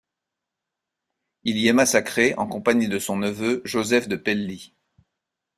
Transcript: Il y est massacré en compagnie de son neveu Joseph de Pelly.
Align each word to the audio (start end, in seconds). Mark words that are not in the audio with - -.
Il 1.43 1.59
y 1.59 1.67
est 1.67 1.73
massacré 1.73 2.33
en 2.39 2.47
compagnie 2.47 2.87
de 2.87 2.97
son 2.97 3.17
neveu 3.17 3.61
Joseph 3.65 4.07
de 4.07 4.15
Pelly. 4.15 4.73